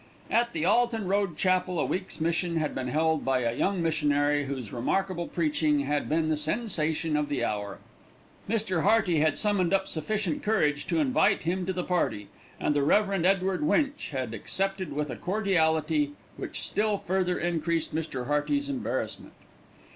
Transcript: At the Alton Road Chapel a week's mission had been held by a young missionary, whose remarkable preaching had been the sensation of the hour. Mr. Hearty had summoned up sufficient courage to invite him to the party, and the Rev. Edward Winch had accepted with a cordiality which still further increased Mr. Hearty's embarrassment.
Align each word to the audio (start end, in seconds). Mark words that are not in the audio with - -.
At 0.31 0.53
the 0.53 0.65
Alton 0.65 1.07
Road 1.07 1.37
Chapel 1.37 1.79
a 1.79 1.85
week's 1.85 2.19
mission 2.19 2.57
had 2.57 2.73
been 2.73 2.87
held 2.87 3.23
by 3.23 3.41
a 3.41 3.53
young 3.53 3.83
missionary, 3.83 4.45
whose 4.45 4.73
remarkable 4.73 5.27
preaching 5.27 5.81
had 5.81 6.09
been 6.09 6.27
the 6.27 6.35
sensation 6.37 7.15
of 7.15 7.29
the 7.29 7.43
hour. 7.45 7.77
Mr. 8.49 8.81
Hearty 8.81 9.19
had 9.19 9.37
summoned 9.37 9.75
up 9.75 9.87
sufficient 9.87 10.41
courage 10.41 10.87
to 10.87 10.97
invite 10.99 11.43
him 11.43 11.67
to 11.67 11.71
the 11.73 11.83
party, 11.83 12.29
and 12.59 12.73
the 12.75 12.81
Rev. 12.81 13.23
Edward 13.23 13.61
Winch 13.63 14.09
had 14.09 14.33
accepted 14.33 14.91
with 14.91 15.11
a 15.11 15.15
cordiality 15.15 16.13
which 16.35 16.61
still 16.63 16.97
further 16.97 17.37
increased 17.37 17.93
Mr. 17.93 18.25
Hearty's 18.25 18.69
embarrassment. 18.69 19.33